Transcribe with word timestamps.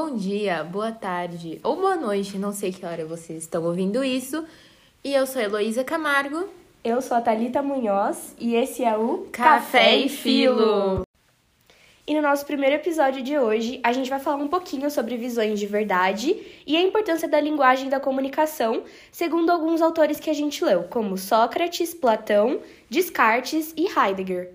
Bom 0.00 0.14
dia, 0.14 0.62
boa 0.62 0.92
tarde 0.92 1.58
ou 1.60 1.74
boa 1.74 1.96
noite, 1.96 2.38
não 2.38 2.52
sei 2.52 2.72
que 2.72 2.86
hora 2.86 3.04
vocês 3.04 3.42
estão 3.42 3.64
ouvindo 3.64 4.04
isso. 4.04 4.46
E 5.02 5.12
eu 5.12 5.26
sou 5.26 5.42
Heloísa 5.42 5.82
Camargo. 5.82 6.48
Eu 6.84 7.02
sou 7.02 7.16
a 7.16 7.20
Thalita 7.20 7.60
Munhoz 7.64 8.32
e 8.38 8.54
esse 8.54 8.84
é 8.84 8.96
o 8.96 9.26
Café 9.32 9.96
e 9.96 10.08
Filo. 10.08 11.02
E 12.06 12.14
no 12.14 12.22
nosso 12.22 12.46
primeiro 12.46 12.76
episódio 12.76 13.24
de 13.24 13.36
hoje, 13.36 13.80
a 13.82 13.92
gente 13.92 14.08
vai 14.08 14.20
falar 14.20 14.36
um 14.36 14.46
pouquinho 14.46 14.88
sobre 14.88 15.16
visões 15.16 15.58
de 15.58 15.66
verdade 15.66 16.46
e 16.64 16.76
a 16.76 16.80
importância 16.80 17.26
da 17.26 17.40
linguagem 17.40 17.88
da 17.88 17.98
comunicação, 17.98 18.84
segundo 19.10 19.50
alguns 19.50 19.82
autores 19.82 20.20
que 20.20 20.30
a 20.30 20.34
gente 20.34 20.64
leu, 20.64 20.84
como 20.84 21.18
Sócrates, 21.18 21.92
Platão, 21.92 22.60
Descartes 22.88 23.74
e 23.76 23.88
Heidegger. 23.88 24.52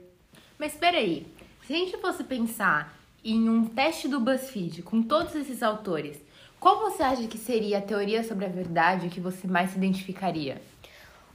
Mas 0.57 0.71
espera 0.71 0.99
aí, 0.99 1.27
se 1.67 1.73
a 1.73 1.75
gente 1.75 1.97
fosse 1.97 2.23
pensar 2.23 3.02
em 3.23 3.49
um 3.49 3.65
teste 3.65 4.07
do 4.07 4.19
BuzzFeed 4.19 4.81
com 4.81 5.01
todos 5.01 5.33
esses 5.35 5.63
autores, 5.63 6.17
qual 6.59 6.79
você 6.79 7.03
acha 7.03 7.27
que 7.27 7.37
seria 7.37 7.77
a 7.77 7.81
teoria 7.81 8.23
sobre 8.23 8.45
a 8.45 8.49
verdade 8.49 9.09
que 9.09 9.19
você 9.19 9.47
mais 9.47 9.71
se 9.71 9.77
identificaria? 9.77 10.61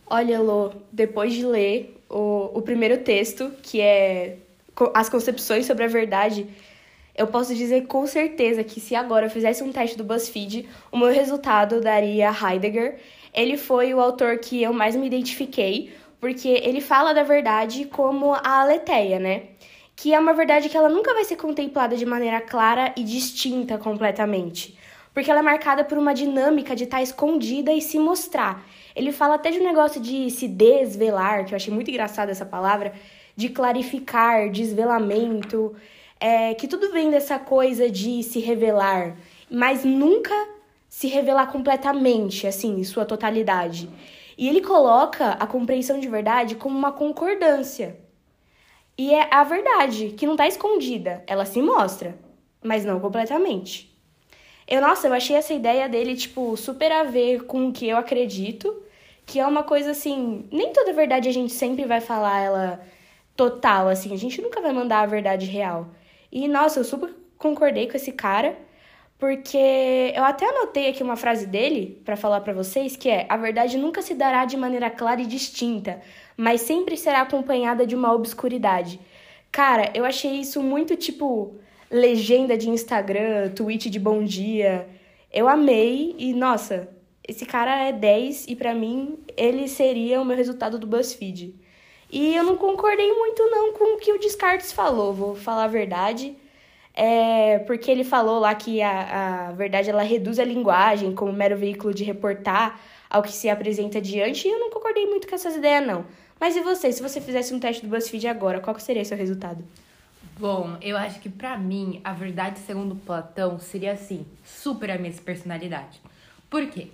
Olha, 0.06 0.41
Lô, 0.41 0.73
depois 0.91 1.34
de 1.34 1.45
ler 1.45 2.01
o, 2.09 2.51
o 2.55 2.62
primeiro 2.62 2.98
texto, 3.02 3.52
que 3.62 3.80
é 3.80 4.38
as 4.95 5.09
concepções 5.09 5.66
sobre 5.66 5.84
a 5.84 5.88
verdade, 5.88 6.46
eu 7.15 7.27
posso 7.27 7.55
dizer 7.55 7.87
com 7.87 8.07
certeza 8.07 8.62
que 8.62 8.80
se 8.80 8.95
agora 8.95 9.27
eu 9.27 9.30
fizesse 9.30 9.62
um 9.62 9.73
teste 9.73 9.98
do 9.98 10.05
BuzzFeed, 10.05 10.68
o 10.93 10.96
meu 10.96 11.09
resultado 11.09 11.80
daria 11.80 12.30
Heidegger. 12.30 12.98
Ele 13.34 13.57
foi 13.57 13.93
o 13.93 14.01
autor 14.01 14.38
que 14.38 14.62
eu 14.62 14.73
mais 14.73 14.95
me 14.96 15.07
identifiquei, 15.07 15.93
porque 16.20 16.48
ele 16.48 16.80
fala 16.80 17.12
da 17.12 17.23
verdade 17.23 17.84
como 17.87 18.32
a 18.34 18.62
aletheia, 18.62 19.18
né? 19.18 19.43
Que 20.01 20.15
é 20.15 20.19
uma 20.20 20.33
verdade 20.33 20.69
que 20.69 20.77
ela 20.77 20.88
nunca 20.88 21.12
vai 21.12 21.25
ser 21.25 21.34
contemplada 21.34 21.97
de 21.97 22.07
maneira 22.07 22.41
clara 22.41 22.95
e 22.97 23.02
distinta 23.02 23.77
completamente, 23.77 24.79
porque 25.13 25.29
ela 25.29 25.40
é 25.40 25.43
marcada 25.43 25.82
por 25.82 25.99
uma 25.99 26.15
dinâmica 26.15 26.77
de 26.77 26.85
estar 26.85 27.02
escondida 27.02 27.73
e 27.73 27.82
se 27.82 27.99
mostrar. 27.99 28.65
Ele 28.95 29.10
fala 29.10 29.35
até 29.35 29.51
de 29.51 29.59
um 29.59 29.65
negócio 29.65 30.01
de 30.01 30.30
se 30.30 30.46
desvelar, 30.46 31.45
que 31.45 31.52
eu 31.52 31.57
achei 31.57 31.74
muito 31.74 31.90
engraçada 31.90 32.30
essa 32.30 32.46
palavra, 32.46 32.93
de 33.35 33.49
clarificar, 33.49 34.49
desvelamento, 34.52 35.74
é, 36.21 36.55
que 36.55 36.68
tudo 36.68 36.93
vem 36.93 37.10
dessa 37.10 37.37
coisa 37.37 37.90
de 37.90 38.23
se 38.23 38.38
revelar, 38.38 39.16
mas 39.51 39.85
nunca 39.85 40.33
se 40.88 41.09
revelar 41.09 41.51
completamente, 41.51 42.46
assim, 42.46 42.79
em 42.79 42.85
sua 42.85 43.05
totalidade. 43.05 43.90
E 44.38 44.49
ele 44.49 44.60
coloca 44.60 45.30
a 45.30 45.46
compreensão 45.49 45.99
de 45.99 46.09
verdade 46.09 46.55
como 46.55 46.79
uma 46.79 46.93
concordância. 46.93 48.07
E 48.99 49.15
é 49.15 49.32
a 49.32 49.45
verdade, 49.45 50.09
que 50.10 50.27
não 50.27 50.35
está 50.35 50.49
escondida, 50.49 51.23
ela 51.27 51.45
se 51.45 51.63
mostra, 51.63 52.18
mas 52.60 52.85
não 52.85 52.99
completamente. 52.99 53.96
Eu, 54.66 54.80
nossa, 54.82 55.07
eu 55.07 55.15
achei 55.15 55.37
essa 55.37 55.55
ideia 55.55 55.88
dele, 55.88 56.16
tipo, 56.16 56.57
super 56.57 56.90
a 56.90 57.05
ver 57.05 57.45
com 57.45 57.68
o 57.68 57.73
que 57.73 57.88
eu 57.88 57.96
acredito, 57.96 58.82
que 59.24 59.38
é 59.38 59.46
uma 59.46 59.63
coisa 59.63 59.93
assim, 59.93 60.46
nem 60.51 60.73
toda 60.73 60.93
verdade 60.93 61.29
a 61.29 61.32
gente 61.32 61.52
sempre 61.52 61.85
vai 61.85 62.01
falar 62.01 62.40
ela 62.40 62.80
total, 63.37 63.88
assim. 63.88 64.12
A 64.12 64.19
gente 64.19 64.43
nunca 64.43 64.60
vai 64.60 64.72
mandar 64.72 65.00
a 65.00 65.06
verdade 65.06 65.47
real. 65.47 65.88
E, 66.31 66.49
nossa, 66.49 66.81
eu 66.81 66.84
super 66.84 67.15
concordei 67.38 67.88
com 67.88 67.97
esse 67.97 68.12
cara, 68.12 68.59
porque 69.19 70.12
eu 70.15 70.22
até 70.25 70.49
anotei 70.49 70.88
aqui 70.88 71.03
uma 71.03 71.16
frase 71.16 71.47
dele 71.47 72.00
para 72.05 72.16
falar 72.16 72.41
para 72.41 72.53
vocês, 72.53 72.97
que 72.97 73.09
é: 73.09 73.27
a 73.28 73.37
verdade 73.37 73.77
nunca 73.77 74.00
se 74.00 74.15
dará 74.15 74.44
de 74.44 74.56
maneira 74.56 74.88
clara 74.91 75.21
e 75.21 75.27
distinta, 75.27 76.00
mas 76.37 76.61
sempre 76.61 76.97
será 76.97 77.22
acompanhada 77.22 77.87
de 77.87 77.97
uma 77.97 78.12
obscuridade. 78.15 79.00
Cara, 79.50 79.91
eu 79.94 80.05
achei 80.05 80.41
isso 80.41 80.62
muito 80.62 80.97
tipo 80.97 81.56
legenda 81.91 82.56
de 82.56 82.69
Instagram, 82.69 83.50
tweet 83.50 83.91
de 83.91 83.99
bom 83.99 84.22
dia. 84.22 84.89
Eu 85.33 85.49
amei 85.49 86.15
e, 86.19 86.33
nossa, 86.33 86.89
esse 87.27 87.44
cara 87.44 87.89
é 87.89 87.93
10 87.93 88.47
e 88.49 88.57
para 88.57 88.75
mim 88.75 89.19
ele 89.37 89.69
seria 89.69 90.21
o 90.21 90.25
meu 90.25 90.37
resultado 90.37 90.78
do 90.78 90.87
BuzzFeed. 90.87 91.55
E 92.11 92.34
eu 92.34 92.45
não 92.45 92.57
concordei 92.57 93.12
muito 93.12 93.43
não 93.51 93.73
com 93.73 93.97
o 93.97 93.99
que 93.99 94.12
o 94.12 94.19
Descartes 94.19 94.73
falou, 94.73 95.12
vou 95.12 95.34
falar 95.34 95.65
a 95.65 95.69
verdade. 95.69 96.37
É, 97.00 97.60
porque 97.60 97.88
ele 97.88 98.03
falou 98.03 98.41
lá 98.41 98.53
que 98.56 98.82
a, 98.82 99.50
a 99.50 99.53
verdade 99.53 99.88
ela 99.88 100.03
reduz 100.03 100.41
a 100.41 100.44
linguagem 100.44 101.14
como 101.14 101.32
mero 101.32 101.56
veículo 101.56 101.94
de 101.94 102.03
reportar 102.03 102.81
ao 103.09 103.22
que 103.22 103.31
se 103.31 103.48
apresenta 103.48 104.00
diante, 104.00 104.48
e 104.48 104.50
eu 104.50 104.59
não 104.59 104.69
concordei 104.69 105.06
muito 105.06 105.28
com 105.28 105.34
essas 105.36 105.54
ideias, 105.54 105.86
não. 105.86 106.04
Mas 106.41 106.56
e 106.56 106.60
você? 106.60 106.91
Se 106.91 107.00
você 107.00 107.20
fizesse 107.20 107.54
um 107.54 107.60
teste 107.60 107.86
do 107.86 107.88
BuzzFeed 107.88 108.26
agora, 108.26 108.59
qual 108.59 108.76
seria 108.81 109.04
seu 109.04 109.16
resultado? 109.16 109.64
Bom, 110.41 110.76
eu 110.82 110.97
acho 110.97 111.20
que 111.20 111.28
para 111.28 111.56
mim, 111.56 112.00
a 112.03 112.12
verdade 112.12 112.59
segundo 112.59 112.97
Platão 112.97 113.60
seria 113.60 113.92
assim, 113.92 114.26
super 114.44 114.91
a 114.91 114.98
minha 114.98 115.12
personalidade. 115.12 116.00
Por 116.50 116.66
quê? 116.66 116.88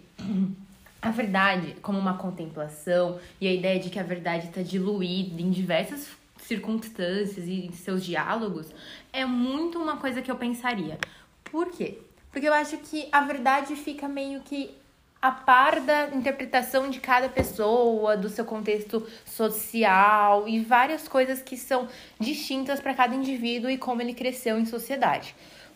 a 1.00 1.10
verdade 1.10 1.76
como 1.80 1.98
uma 1.98 2.18
contemplação 2.18 3.18
e 3.40 3.48
a 3.48 3.52
ideia 3.52 3.80
de 3.80 3.88
que 3.88 3.98
a 3.98 4.02
verdade 4.02 4.48
está 4.48 4.60
diluída 4.60 5.40
em 5.40 5.50
diversas 5.50 6.08
circunstâncias 6.46 7.46
e 7.46 7.70
seus 7.72 8.04
diálogos 8.04 8.68
é 9.12 9.24
muito 9.24 9.78
uma 9.78 9.96
coisa 9.96 10.22
que 10.22 10.30
eu 10.30 10.36
pensaria. 10.36 10.98
Por 11.44 11.70
quê? 11.70 11.98
Porque 12.30 12.48
eu 12.48 12.52
acho 12.52 12.76
que 12.78 13.08
a 13.12 13.20
verdade 13.20 13.76
fica 13.76 14.08
meio 14.08 14.40
que 14.40 14.74
a 15.22 15.30
par 15.30 15.80
da 15.80 16.08
interpretação 16.08 16.90
de 16.90 17.00
cada 17.00 17.30
pessoa, 17.30 18.14
do 18.14 18.28
seu 18.28 18.44
contexto 18.44 19.06
social 19.24 20.46
e 20.46 20.60
várias 20.60 21.08
coisas 21.08 21.40
que 21.40 21.56
são 21.56 21.88
distintas 22.20 22.78
para 22.78 22.92
cada 22.92 23.14
indivíduo 23.14 23.70
e 23.70 23.78
como 23.78 24.02
ele 24.02 24.12
cresceu 24.12 24.58
em 24.58 24.66
sociedade. 24.66 25.34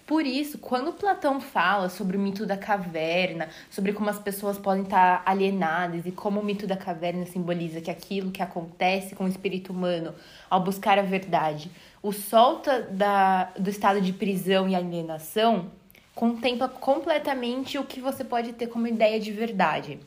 Por 0.09 0.27
isso, 0.27 0.59
quando 0.59 0.93
Platão 0.93 1.39
fala 1.41 1.89
sobre 1.89 2.17
o 2.17 2.21
mito 2.21 2.45
da 2.45 2.57
caverna, 2.57 3.49
sobre 3.71 3.93
como 3.93 4.09
as 4.09 4.19
pessoas 4.19 4.59
podem 4.59 4.83
estar 4.83 5.23
alienadas 5.25 6.07
e 6.07 6.11
como 6.11 6.41
o 6.41 6.45
mito 6.45 6.67
da 6.67 6.77
caverna 6.77 7.27
simboliza 7.27 7.81
que 7.81 7.91
aquilo 7.91 8.33
que 8.33 8.43
acontece 8.43 9.15
com 9.15 9.25
o 9.25 9.29
espírito 9.29 9.71
humano 9.71 10.15
ao 10.49 10.61
buscar 10.61 10.99
a 10.99 11.03
verdade 11.03 11.71
o 12.03 12.13
solta 12.13 12.83
da, 12.83 13.45
do 13.59 13.71
estado 13.71 14.01
de 14.01 14.13
prisão 14.13 14.69
e 14.69 14.75
alienação, 14.75 15.71
contempla 16.15 16.69
completamente 16.69 17.79
o 17.79 17.85
que 17.85 18.01
você 18.01 18.25
pode 18.25 18.53
ter 18.53 18.69
como 18.69 18.87
ideia 18.87 19.19
de 19.21 19.33
verdade. 19.33 19.99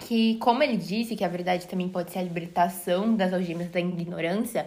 Que, 0.00 0.36
como 0.36 0.62
ele 0.62 0.76
disse, 0.76 1.14
que 1.14 1.24
a 1.24 1.28
verdade 1.28 1.66
também 1.66 1.88
pode 1.88 2.10
ser 2.10 2.20
a 2.20 2.22
libertação 2.22 3.14
das 3.14 3.32
algemas 3.32 3.68
da 3.68 3.80
ignorância, 3.80 4.66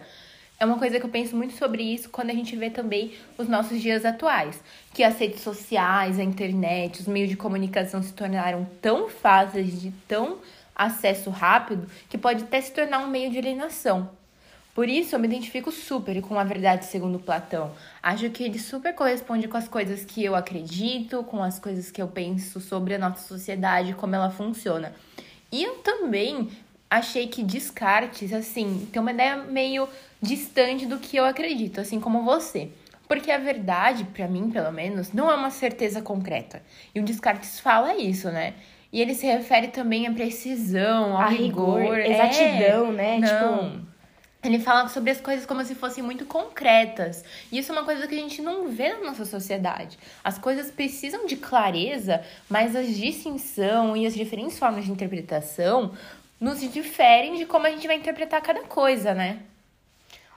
é 0.58 0.64
uma 0.64 0.78
coisa 0.78 0.98
que 1.00 1.06
eu 1.06 1.10
penso 1.10 1.36
muito 1.36 1.54
sobre 1.54 1.82
isso 1.82 2.08
quando 2.10 2.30
a 2.30 2.34
gente 2.34 2.54
vê 2.56 2.70
também 2.70 3.12
os 3.36 3.48
nossos 3.48 3.80
dias 3.80 4.04
atuais, 4.04 4.62
que 4.92 5.02
as 5.02 5.18
redes 5.18 5.40
sociais, 5.40 6.18
a 6.18 6.22
internet, 6.22 7.00
os 7.00 7.06
meios 7.06 7.28
de 7.28 7.36
comunicação 7.36 8.02
se 8.02 8.12
tornaram 8.12 8.66
tão 8.80 9.08
fáceis, 9.08 9.80
de 9.80 9.90
tão 10.06 10.38
acesso 10.74 11.30
rápido, 11.30 11.88
que 12.08 12.18
pode 12.18 12.44
até 12.44 12.60
se 12.60 12.72
tornar 12.72 13.00
um 13.00 13.08
meio 13.08 13.30
de 13.30 13.38
alienação. 13.38 14.10
Por 14.74 14.88
isso, 14.88 15.14
eu 15.14 15.20
me 15.20 15.28
identifico 15.28 15.70
super 15.70 16.20
com 16.20 16.36
a 16.36 16.42
verdade 16.42 16.84
segundo 16.86 17.20
Platão. 17.20 17.70
Acho 18.02 18.28
que 18.30 18.42
ele 18.42 18.58
super 18.58 18.92
corresponde 18.92 19.46
com 19.46 19.56
as 19.56 19.68
coisas 19.68 20.04
que 20.04 20.24
eu 20.24 20.34
acredito, 20.34 21.22
com 21.22 21.42
as 21.42 21.60
coisas 21.60 21.92
que 21.92 22.02
eu 22.02 22.08
penso 22.08 22.60
sobre 22.60 22.94
a 22.94 22.98
nossa 22.98 23.26
sociedade, 23.26 23.94
como 23.94 24.16
ela 24.16 24.30
funciona. 24.30 24.92
E 25.52 25.62
eu 25.62 25.74
também 25.76 26.50
achei 26.96 27.26
que 27.26 27.42
Descartes, 27.42 28.32
assim, 28.32 28.88
tem 28.92 29.00
uma 29.00 29.12
ideia 29.12 29.36
meio 29.36 29.88
distante 30.20 30.86
do 30.86 30.98
que 30.98 31.16
eu 31.16 31.24
acredito, 31.24 31.80
assim 31.80 32.00
como 32.00 32.22
você. 32.22 32.70
Porque 33.06 33.30
a 33.30 33.38
verdade, 33.38 34.04
para 34.04 34.26
mim, 34.26 34.50
pelo 34.50 34.72
menos, 34.72 35.12
não 35.12 35.30
é 35.30 35.34
uma 35.34 35.50
certeza 35.50 36.00
concreta. 36.00 36.62
E 36.94 37.00
o 37.00 37.02
Descartes 37.02 37.60
fala 37.60 37.96
isso, 37.96 38.30
né? 38.30 38.54
E 38.92 39.00
ele 39.00 39.14
se 39.14 39.26
refere 39.26 39.68
também 39.68 40.06
à 40.06 40.12
precisão, 40.12 41.16
ao 41.16 41.22
a 41.22 41.26
rigor, 41.26 41.80
rigor 41.80 41.98
exatidão, 41.98 42.88
é, 42.88 42.92
né? 42.92 43.18
Não. 43.18 43.70
Tipo, 43.70 43.94
ele 44.44 44.58
fala 44.58 44.88
sobre 44.88 45.10
as 45.10 45.20
coisas 45.20 45.46
como 45.46 45.64
se 45.64 45.74
fossem 45.74 46.04
muito 46.04 46.26
concretas. 46.26 47.24
E 47.50 47.58
isso 47.58 47.72
é 47.72 47.74
uma 47.74 47.84
coisa 47.84 48.06
que 48.06 48.14
a 48.14 48.18
gente 48.18 48.42
não 48.42 48.68
vê 48.68 48.90
na 48.92 49.00
nossa 49.00 49.24
sociedade. 49.24 49.98
As 50.22 50.38
coisas 50.38 50.70
precisam 50.70 51.26
de 51.26 51.36
clareza, 51.36 52.22
mas 52.48 52.76
a 52.76 52.82
distinção 52.82 53.96
e 53.96 54.06
as 54.06 54.14
diferentes 54.14 54.58
formas 54.58 54.84
de 54.84 54.92
interpretação 54.92 55.92
nos 56.40 56.60
diferem 56.72 57.36
de 57.36 57.46
como 57.46 57.66
a 57.66 57.70
gente 57.70 57.86
vai 57.86 57.96
interpretar 57.96 58.42
cada 58.42 58.62
coisa, 58.62 59.14
né? 59.14 59.40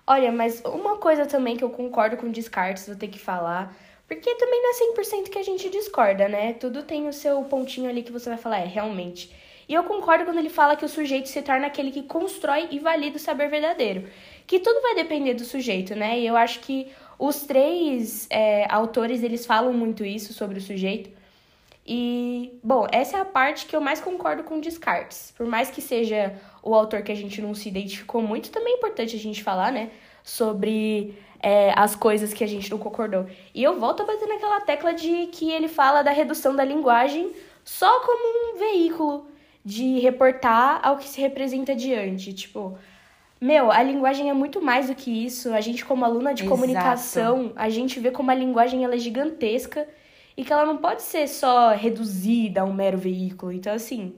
Olha, 0.05 0.31
mas 0.31 0.61
uma 0.63 0.97
coisa 0.97 1.25
também 1.25 1.57
que 1.57 1.63
eu 1.63 1.69
concordo 1.69 2.15
com 2.15 2.31
Descartes, 2.31 2.87
vou 2.87 2.95
ter 2.95 3.09
que 3.09 3.19
falar, 3.19 3.75
porque 4.07 4.35
também 4.35 4.61
não 4.61 4.71
é 4.71 5.23
100% 5.23 5.29
que 5.29 5.37
a 5.37 5.43
gente 5.43 5.69
discorda, 5.69 6.29
né? 6.29 6.53
Tudo 6.53 6.83
tem 6.83 7.07
o 7.09 7.13
seu 7.13 7.43
pontinho 7.43 7.89
ali 7.89 8.03
que 8.03 8.11
você 8.11 8.29
vai 8.29 8.37
falar, 8.37 8.59
é, 8.59 8.65
realmente. 8.65 9.29
E 9.67 9.73
eu 9.73 9.83
concordo 9.83 10.23
quando 10.23 10.37
ele 10.37 10.49
fala 10.49 10.77
que 10.77 10.85
o 10.85 10.89
sujeito 10.89 11.27
se 11.27 11.41
torna 11.41 11.67
aquele 11.67 11.91
que 11.91 12.03
constrói 12.03 12.69
e 12.71 12.79
valida 12.79 13.17
o 13.17 13.19
saber 13.19 13.49
verdadeiro. 13.49 14.07
Que 14.45 14.59
tudo 14.59 14.81
vai 14.81 14.95
depender 14.95 15.33
do 15.33 15.43
sujeito, 15.43 15.93
né? 15.93 16.17
E 16.17 16.25
eu 16.25 16.37
acho 16.37 16.61
que 16.61 16.87
os 17.19 17.41
três 17.41 18.27
é, 18.29 18.65
autores, 18.71 19.23
eles 19.23 19.45
falam 19.45 19.73
muito 19.73 20.05
isso 20.05 20.31
sobre 20.33 20.59
o 20.59 20.61
sujeito. 20.61 21.09
E, 21.87 22.59
bom, 22.61 22.85
essa 22.91 23.17
é 23.17 23.21
a 23.21 23.25
parte 23.25 23.65
que 23.65 23.73
eu 23.73 23.79
mais 23.79 24.01
concordo 24.01 24.43
com 24.43 24.59
Descartes. 24.59 25.33
Por 25.37 25.47
mais 25.47 25.69
que 25.69 25.81
seja 25.81 26.35
o 26.61 26.75
autor 26.75 27.01
que 27.01 27.11
a 27.13 27.15
gente 27.15 27.41
não 27.41 27.55
se 27.55 27.69
identificou 27.69 28.21
muito, 28.21 28.51
também 28.51 28.73
é 28.73 28.77
importante 28.77 29.15
a 29.15 29.19
gente 29.19 29.41
falar, 29.41 29.71
né? 29.71 29.89
Sobre 30.21 31.17
é, 31.41 31.71
as 31.77 31.95
coisas 31.95 32.33
que 32.33 32.43
a 32.43 32.47
gente 32.47 32.69
não 32.69 32.77
concordou. 32.77 33.25
E 33.55 33.63
eu 33.63 33.79
volto 33.79 34.03
a 34.03 34.05
bater 34.05 34.27
naquela 34.27 34.59
tecla 34.59 34.93
de 34.93 35.27
que 35.27 35.49
ele 35.49 35.69
fala 35.69 36.01
da 36.01 36.11
redução 36.11 36.53
da 36.53 36.65
linguagem 36.65 37.31
só 37.63 38.01
como 38.01 38.55
um 38.55 38.59
veículo 38.59 39.29
de 39.63 39.99
reportar 39.99 40.81
ao 40.83 40.97
que 40.97 41.07
se 41.07 41.21
representa 41.21 41.73
diante. 41.73 42.33
Tipo, 42.33 42.77
meu, 43.39 43.71
a 43.71 43.81
linguagem 43.81 44.29
é 44.29 44.33
muito 44.33 44.61
mais 44.61 44.87
do 44.87 44.95
que 44.95 45.25
isso. 45.25 45.53
A 45.53 45.61
gente, 45.61 45.85
como 45.85 46.03
aluna 46.03 46.33
de 46.33 46.43
Exato. 46.43 46.53
comunicação, 46.53 47.53
a 47.55 47.69
gente 47.69 47.97
vê 47.97 48.11
como 48.11 48.29
a 48.29 48.35
linguagem 48.35 48.83
ela 48.83 48.95
é 48.95 48.99
gigantesca 48.99 49.87
e 50.37 50.45
que 50.45 50.53
ela 50.53 50.65
não 50.65 50.77
pode 50.77 51.01
ser 51.01 51.27
só 51.27 51.71
reduzida 51.71 52.61
a 52.61 52.63
um 52.63 52.71
mero 52.71 52.97
veículo. 52.97 53.51
Então, 53.51 53.73
assim, 53.73 54.13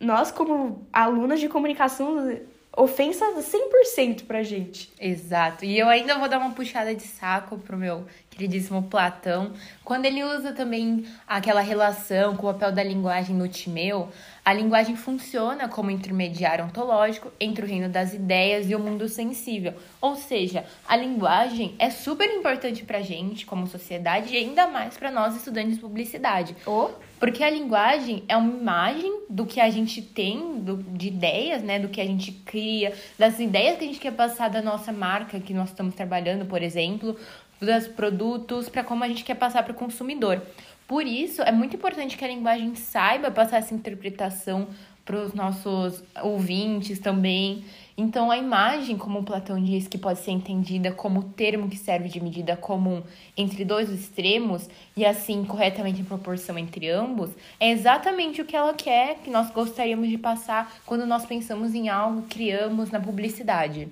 nós, 0.00 0.32
como 0.32 0.84
alunas 0.92 1.38
de 1.38 1.48
comunicação, 1.48 2.36
ofensa 2.76 3.24
100% 3.32 4.26
pra 4.26 4.42
gente. 4.42 4.92
Exato. 5.00 5.64
E 5.64 5.78
eu 5.78 5.88
ainda 5.88 6.18
vou 6.18 6.28
dar 6.28 6.38
uma 6.38 6.50
puxada 6.50 6.94
de 6.94 7.04
saco 7.04 7.58
pro 7.58 7.78
meu 7.78 8.04
queridíssimo 8.36 8.82
Platão, 8.82 9.52
quando 9.82 10.04
ele 10.04 10.22
usa 10.22 10.52
também 10.52 11.06
aquela 11.26 11.62
relação 11.62 12.36
com 12.36 12.46
o 12.46 12.52
papel 12.52 12.70
da 12.70 12.82
linguagem 12.82 13.34
no 13.34 13.48
Timeu, 13.48 14.10
a 14.44 14.52
linguagem 14.52 14.94
funciona 14.94 15.68
como 15.68 15.90
intermediário 15.90 16.66
ontológico 16.66 17.32
entre 17.40 17.64
o 17.64 17.68
reino 17.68 17.88
das 17.88 18.14
ideias 18.14 18.70
e 18.70 18.76
o 18.76 18.78
mundo 18.78 19.08
sensível. 19.08 19.74
Ou 20.00 20.14
seja, 20.14 20.64
a 20.86 20.94
linguagem 20.94 21.74
é 21.80 21.90
super 21.90 22.30
importante 22.30 22.84
pra 22.84 23.00
gente 23.00 23.44
como 23.44 23.66
sociedade 23.66 24.32
e 24.32 24.36
ainda 24.36 24.68
mais 24.68 24.96
para 24.96 25.10
nós 25.10 25.34
estudantes 25.34 25.74
de 25.74 25.80
publicidade. 25.80 26.54
Oh. 26.64 26.90
Porque 27.18 27.42
a 27.42 27.50
linguagem 27.50 28.22
é 28.28 28.36
uma 28.36 28.52
imagem 28.52 29.22
do 29.28 29.46
que 29.46 29.58
a 29.58 29.70
gente 29.70 30.02
tem, 30.02 30.60
do, 30.60 30.76
de 30.76 31.08
ideias, 31.08 31.62
né? 31.62 31.78
Do 31.78 31.88
que 31.88 32.00
a 32.00 32.04
gente 32.04 32.30
cria, 32.30 32.92
das 33.18 33.40
ideias 33.40 33.78
que 33.78 33.84
a 33.84 33.86
gente 33.86 33.98
quer 33.98 34.12
passar 34.12 34.48
da 34.48 34.60
nossa 34.60 34.92
marca 34.92 35.40
que 35.40 35.54
nós 35.54 35.70
estamos 35.70 35.94
trabalhando, 35.94 36.44
por 36.44 36.62
exemplo, 36.62 37.16
dos 37.60 37.88
produtos, 37.88 38.68
para 38.68 38.84
como 38.84 39.04
a 39.04 39.08
gente 39.08 39.24
quer 39.24 39.34
passar 39.34 39.62
para 39.62 39.72
o 39.72 39.76
consumidor. 39.76 40.42
Por 40.86 41.04
isso, 41.04 41.42
é 41.42 41.50
muito 41.50 41.76
importante 41.76 42.16
que 42.16 42.24
a 42.24 42.28
linguagem 42.28 42.74
saiba 42.74 43.30
passar 43.30 43.58
essa 43.58 43.74
interpretação 43.74 44.68
para 45.04 45.22
os 45.22 45.32
nossos 45.32 46.02
ouvintes 46.22 46.98
também. 46.98 47.64
Então, 47.96 48.30
a 48.30 48.36
imagem, 48.36 48.98
como 48.98 49.22
Platão 49.22 49.62
diz, 49.62 49.88
que 49.88 49.96
pode 49.96 50.18
ser 50.18 50.32
entendida 50.32 50.92
como 50.92 51.22
termo 51.22 51.68
que 51.68 51.76
serve 51.76 52.08
de 52.08 52.20
medida 52.20 52.56
comum 52.56 53.02
entre 53.36 53.64
dois 53.64 53.88
extremos 53.88 54.68
e 54.96 55.06
assim 55.06 55.44
corretamente 55.44 56.00
em 56.00 56.04
proporção 56.04 56.58
entre 56.58 56.90
ambos, 56.90 57.30
é 57.58 57.70
exatamente 57.70 58.42
o 58.42 58.44
que 58.44 58.56
ela 58.56 58.74
quer, 58.74 59.18
que 59.18 59.30
nós 59.30 59.50
gostaríamos 59.50 60.08
de 60.08 60.18
passar 60.18 60.76
quando 60.84 61.06
nós 61.06 61.24
pensamos 61.24 61.74
em 61.74 61.88
algo 61.88 62.22
criamos 62.28 62.90
na 62.90 63.00
publicidade. 63.00 63.88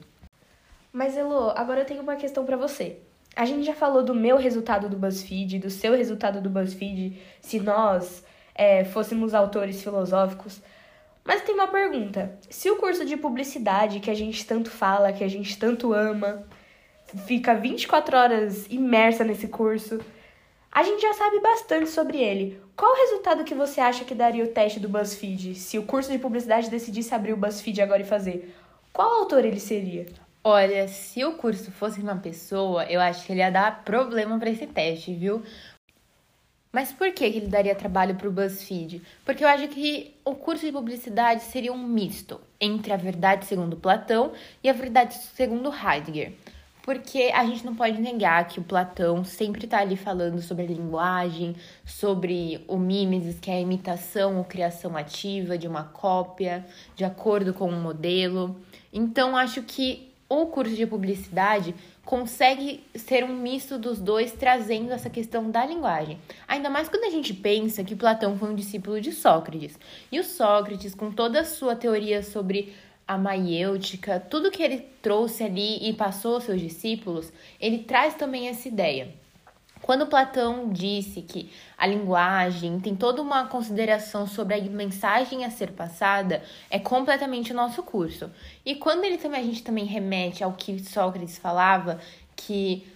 Mas, 0.93 1.17
Elo, 1.17 1.51
agora 1.57 1.81
eu 1.81 1.87
tenho 1.87 2.03
uma 2.03 2.17
questão 2.17 2.45
para 2.45 2.57
você. 2.57 2.99
A 3.37 3.45
gente 3.45 3.67
já 3.67 3.75
falou 3.75 4.03
do 4.03 4.15
meu 4.15 4.37
resultado 4.37 4.89
do 4.89 4.97
BuzzFeed, 4.97 5.59
do 5.59 5.71
seu 5.71 5.97
resultado 5.97 6.41
do 6.41 6.49
BuzzFeed, 6.49 7.21
se 7.41 7.59
nós 7.59 8.25
é, 8.55 8.85
fôssemos 8.85 9.35
autores 9.35 9.83
filosóficos. 9.83 10.63
Mas 11.25 11.43
tem 11.43 11.55
uma 11.55 11.67
pergunta. 11.67 12.39
Se 12.49 12.71
o 12.71 12.77
curso 12.77 13.05
de 13.05 13.17
publicidade 13.17 13.99
que 13.99 14.11
a 14.11 14.15
gente 14.15 14.47
tanto 14.47 14.71
fala, 14.71 15.13
que 15.13 15.25
a 15.25 15.29
gente 15.29 15.59
tanto 15.59 15.93
ama, 15.93 16.45
fica 17.27 17.55
24 17.55 18.17
horas 18.17 18.67
imersa 18.71 19.25
nesse 19.25 19.49
curso, 19.49 19.99
a 20.71 20.83
gente 20.83 21.03
já 21.03 21.15
sabe 21.15 21.41
bastante 21.41 21.89
sobre 21.89 22.19
ele. 22.19 22.61
Qual 22.77 22.93
o 22.93 22.97
resultado 22.97 23.45
que 23.45 23.55
você 23.55 23.81
acha 23.81 24.05
que 24.05 24.15
daria 24.15 24.45
o 24.45 24.49
teste 24.49 24.79
do 24.79 24.89
BuzzFeed 24.89 25.55
se 25.55 25.79
o 25.79 25.85
curso 25.85 26.11
de 26.11 26.19
publicidade 26.19 26.71
decidisse 26.71 27.15
abrir 27.15 27.33
o 27.33 27.37
BuzzFeed 27.37 27.81
agora 27.81 28.03
e 28.03 28.07
fazer? 28.07 28.55
Qual 28.93 29.21
autor 29.21 29.45
ele 29.45 29.61
seria? 29.61 30.07
Olha, 30.47 30.87
se 30.89 31.25
o 31.25 31.39
curso 31.39 31.73
fosse 31.73 32.01
uma 32.03 32.17
pessoa, 32.17 32.85
eu 32.85 33.01
acho 33.01 33.25
que 33.25 33.33
ele 33.33 33.41
ia 33.41 33.51
dar 33.51 33.83
problema 33.83 34.39
para 34.39 34.51
esse 34.51 34.67
teste, 34.67 35.15
viu? 35.15 35.43
Mas 36.71 36.93
por 36.93 37.11
que 37.15 37.25
ele 37.25 37.47
daria 37.47 37.75
trabalho 37.75 38.15
para 38.15 38.29
o 38.29 38.33
BuzzFeed? 38.33 39.01
Porque 39.25 39.43
eu 39.43 39.49
acho 39.49 39.69
que 39.69 40.15
o 40.23 40.35
curso 40.35 40.67
de 40.67 40.73
publicidade 40.73 41.43
seria 41.45 41.73
um 41.73 41.87
misto 41.87 42.39
entre 42.61 42.93
a 42.93 42.97
verdade 42.97 43.47
segundo 43.47 43.77
Platão 43.77 44.33
e 44.63 44.69
a 44.69 44.75
verdade 44.75 45.15
segundo 45.15 45.73
Heidegger. 45.73 46.33
Porque 46.83 47.31
a 47.33 47.47
gente 47.47 47.65
não 47.65 47.75
pode 47.75 47.99
negar 47.99 48.47
que 48.47 48.61
o 48.61 48.65
Platão 48.65 49.25
sempre 49.25 49.65
está 49.65 49.79
ali 49.79 49.97
falando 49.97 50.43
sobre 50.43 50.65
a 50.65 50.69
linguagem, 50.69 51.57
sobre 51.87 52.63
o 52.69 52.77
mimesis, 52.77 53.41
que 53.41 53.51
é 53.51 53.55
a 53.55 53.61
imitação 53.61 54.37
ou 54.37 54.45
criação 54.45 54.95
ativa 54.95 55.57
de 55.57 55.67
uma 55.67 55.85
cópia, 55.85 56.67
de 56.95 57.03
acordo 57.03 57.55
com 57.55 57.71
um 57.71 57.81
modelo. 57.81 58.61
Então, 58.93 59.35
acho 59.35 59.63
que 59.63 60.13
o 60.29 60.47
curso 60.47 60.75
de 60.75 60.87
publicidade 60.87 61.75
consegue 62.05 62.85
ser 62.95 63.25
um 63.25 63.35
misto 63.35 63.79
dos 63.79 63.99
dois, 63.99 64.33
trazendo 64.33 64.93
essa 64.93 65.09
questão 65.09 65.51
da 65.51 65.65
linguagem. 65.65 66.19
Ainda 66.47 66.69
mais 66.69 66.89
quando 66.89 67.05
a 67.05 67.11
gente 67.11 67.33
pensa 67.33 67.85
que 67.85 67.97
Platão 67.97 68.39
foi 68.39 68.51
um 68.51 68.55
discípulo 68.55 69.01
de 69.01 69.13
Sócrates. 69.13 69.79
E 70.11 70.21
o 70.21 70.25
Sócrates, 70.25 70.95
com 70.95 71.11
toda 71.11 71.41
a 71.41 71.45
sua 71.45 71.75
teoria 71.75 72.23
sobre 72.23 72.75
a 73.07 73.19
maiêutica, 73.19 74.19
tudo 74.19 74.51
que 74.51 74.63
ele 74.63 74.79
trouxe 75.03 75.45
ali 75.45 75.89
e 75.89 75.93
passou 75.93 76.35
aos 76.35 76.45
seus 76.45 76.61
discípulos, 76.61 77.33
ele 77.61 77.79
traz 77.79 78.15
também 78.15 78.49
essa 78.49 78.69
ideia. 78.69 79.24
Quando 79.85 80.07
Platão 80.07 80.71
disse 80.71 81.21
que 81.21 81.51
a 81.77 81.87
linguagem 81.87 82.81
tem 82.81 82.97
toda 82.97 83.21
uma 83.21 83.47
consideração 83.49 84.27
sobre 84.27 84.55
a 84.55 84.63
mensagem 84.63 85.45
a 85.45 85.51
ser 85.51 85.73
passada, 85.73 86.43
é 86.71 86.79
completamente 86.79 87.53
o 87.53 87.55
nosso 87.55 87.83
curso. 87.83 88.31
E 88.65 88.77
quando 88.77 89.05
ele 89.05 89.19
também 89.19 89.43
a 89.43 89.45
gente 89.45 89.63
também 89.63 89.85
remete 89.85 90.43
ao 90.43 90.55
que 90.55 90.83
Sócrates 90.83 91.37
falava, 91.37 92.01
que 92.35 92.87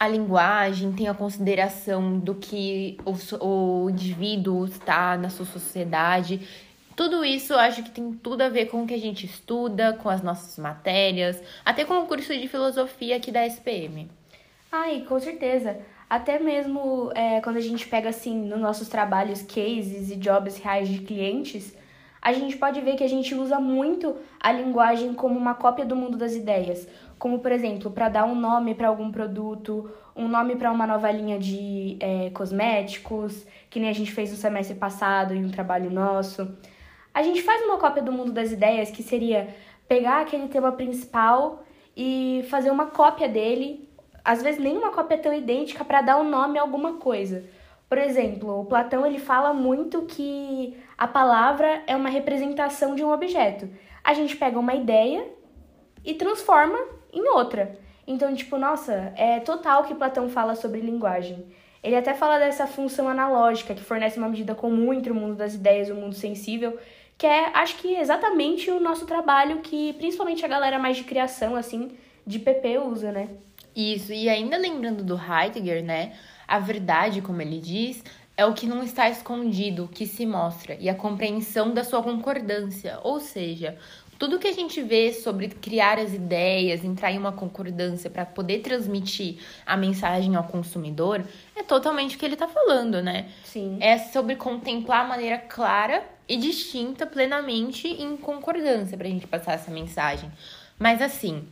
a 0.00 0.08
linguagem 0.08 0.90
tem 0.90 1.06
a 1.06 1.12
consideração 1.12 2.18
do 2.18 2.34
que 2.34 2.96
o, 3.04 3.44
o 3.44 3.90
indivíduo 3.90 4.64
está 4.64 5.18
na 5.18 5.28
sua 5.28 5.44
sociedade. 5.44 6.48
Tudo 6.96 7.26
isso 7.26 7.52
eu 7.52 7.58
acho 7.58 7.82
que 7.82 7.90
tem 7.90 8.10
tudo 8.14 8.40
a 8.40 8.48
ver 8.48 8.70
com 8.70 8.84
o 8.84 8.86
que 8.86 8.94
a 8.94 8.98
gente 8.98 9.26
estuda, 9.26 9.92
com 9.92 10.08
as 10.08 10.22
nossas 10.22 10.56
matérias, 10.56 11.42
até 11.62 11.84
com 11.84 11.98
o 11.98 12.06
curso 12.06 12.34
de 12.34 12.48
filosofia 12.48 13.18
aqui 13.18 13.30
da 13.30 13.46
SPM. 13.46 14.08
Ai, 14.72 15.04
com 15.06 15.20
certeza. 15.20 15.78
Até 16.08 16.38
mesmo 16.38 17.10
é, 17.14 17.40
quando 17.40 17.56
a 17.56 17.60
gente 17.60 17.86
pega 17.86 18.08
assim 18.08 18.34
nos 18.34 18.58
nossos 18.58 18.88
trabalhos 18.88 19.42
cases 19.42 20.10
e 20.10 20.16
jobs 20.16 20.56
reais 20.56 20.88
de 20.88 21.00
clientes, 21.00 21.76
a 22.20 22.32
gente 22.32 22.56
pode 22.56 22.80
ver 22.80 22.96
que 22.96 23.04
a 23.04 23.08
gente 23.08 23.34
usa 23.34 23.60
muito 23.60 24.16
a 24.40 24.50
linguagem 24.50 25.14
como 25.14 25.38
uma 25.38 25.54
cópia 25.54 25.84
do 25.84 25.94
mundo 25.94 26.16
das 26.16 26.34
ideias. 26.34 26.88
Como, 27.18 27.40
por 27.40 27.52
exemplo, 27.52 27.90
para 27.90 28.08
dar 28.08 28.24
um 28.24 28.34
nome 28.34 28.74
para 28.74 28.88
algum 28.88 29.10
produto, 29.10 29.90
um 30.16 30.26
nome 30.26 30.56
para 30.56 30.72
uma 30.72 30.86
nova 30.86 31.10
linha 31.10 31.38
de 31.38 31.96
é, 32.00 32.30
cosméticos, 32.30 33.46
que 33.68 33.78
nem 33.78 33.90
a 33.90 33.92
gente 33.92 34.10
fez 34.10 34.30
no 34.30 34.36
semestre 34.36 34.76
passado 34.76 35.34
em 35.34 35.44
um 35.44 35.50
trabalho 35.50 35.90
nosso. 35.90 36.56
A 37.12 37.22
gente 37.22 37.42
faz 37.42 37.62
uma 37.64 37.78
cópia 37.78 38.02
do 38.02 38.12
mundo 38.12 38.32
das 38.32 38.50
ideias, 38.50 38.90
que 38.90 39.02
seria 39.02 39.48
pegar 39.86 40.20
aquele 40.20 40.48
tema 40.48 40.72
principal 40.72 41.64
e 41.96 42.44
fazer 42.48 42.70
uma 42.70 42.86
cópia 42.86 43.28
dele 43.28 43.87
às 44.28 44.42
vezes 44.42 44.60
nem 44.60 44.76
uma 44.76 44.90
cópia 44.90 45.16
tão 45.16 45.32
idêntica 45.32 45.82
para 45.82 46.02
dar 46.02 46.18
um 46.18 46.28
nome 46.28 46.58
a 46.58 46.60
alguma 46.60 46.98
coisa. 46.98 47.46
Por 47.88 47.96
exemplo, 47.96 48.60
o 48.60 48.66
Platão 48.66 49.06
ele 49.06 49.18
fala 49.18 49.54
muito 49.54 50.02
que 50.02 50.76
a 50.98 51.08
palavra 51.08 51.82
é 51.86 51.96
uma 51.96 52.10
representação 52.10 52.94
de 52.94 53.02
um 53.02 53.10
objeto. 53.10 53.66
A 54.04 54.12
gente 54.12 54.36
pega 54.36 54.58
uma 54.58 54.74
ideia 54.74 55.26
e 56.04 56.12
transforma 56.12 56.78
em 57.10 57.26
outra. 57.30 57.74
Então, 58.06 58.34
tipo, 58.34 58.58
nossa, 58.58 59.14
é 59.16 59.40
total 59.40 59.84
que 59.84 59.94
Platão 59.94 60.28
fala 60.28 60.54
sobre 60.54 60.82
linguagem. 60.82 61.46
Ele 61.82 61.96
até 61.96 62.12
fala 62.12 62.38
dessa 62.38 62.66
função 62.66 63.08
analógica 63.08 63.74
que 63.74 63.82
fornece 63.82 64.18
uma 64.18 64.28
medida 64.28 64.54
comum 64.54 64.92
entre 64.92 65.10
o 65.10 65.14
mundo 65.14 65.36
das 65.36 65.54
ideias 65.54 65.88
e 65.88 65.92
o 65.92 65.96
mundo 65.96 66.14
sensível, 66.14 66.78
que 67.16 67.26
é, 67.26 67.50
acho 67.54 67.78
que 67.78 67.94
exatamente 67.96 68.70
o 68.70 68.78
nosso 68.78 69.06
trabalho 69.06 69.60
que 69.60 69.94
principalmente 69.94 70.44
a 70.44 70.48
galera 70.48 70.78
mais 70.78 70.98
de 70.98 71.04
criação 71.04 71.56
assim, 71.56 71.96
de 72.26 72.38
PP 72.38 72.78
usa, 72.80 73.10
né? 73.10 73.30
Isso, 73.78 74.12
e 74.12 74.28
ainda 74.28 74.56
lembrando 74.56 75.04
do 75.04 75.14
Heidegger, 75.14 75.84
né? 75.84 76.14
A 76.48 76.58
verdade, 76.58 77.22
como 77.22 77.40
ele 77.40 77.60
diz, 77.60 78.02
é 78.36 78.44
o 78.44 78.52
que 78.52 78.66
não 78.66 78.82
está 78.82 79.08
escondido, 79.08 79.84
o 79.84 79.88
que 79.88 80.04
se 80.04 80.26
mostra, 80.26 80.76
e 80.80 80.88
a 80.88 80.96
compreensão 80.96 81.72
da 81.72 81.84
sua 81.84 82.02
concordância. 82.02 82.98
Ou 83.04 83.20
seja, 83.20 83.78
tudo 84.18 84.40
que 84.40 84.48
a 84.48 84.52
gente 84.52 84.82
vê 84.82 85.12
sobre 85.12 85.48
criar 85.48 85.96
as 85.96 86.12
ideias, 86.12 86.84
entrar 86.84 87.12
em 87.12 87.18
uma 87.18 87.30
concordância 87.30 88.10
para 88.10 88.26
poder 88.26 88.62
transmitir 88.62 89.38
a 89.64 89.76
mensagem 89.76 90.34
ao 90.34 90.42
consumidor, 90.42 91.24
é 91.54 91.62
totalmente 91.62 92.16
o 92.16 92.18
que 92.18 92.24
ele 92.24 92.34
está 92.34 92.48
falando, 92.48 93.00
né? 93.00 93.28
Sim. 93.44 93.78
É 93.80 93.96
sobre 93.96 94.34
contemplar 94.34 95.04
a 95.04 95.08
maneira 95.08 95.38
clara 95.38 96.02
e 96.28 96.36
distinta, 96.36 97.06
plenamente 97.06 97.86
em 97.86 98.16
concordância 98.16 98.98
para 98.98 99.06
a 99.06 99.10
gente 99.10 99.28
passar 99.28 99.52
essa 99.52 99.70
mensagem. 99.70 100.28
Mas 100.78 101.00
assim, 101.00 101.46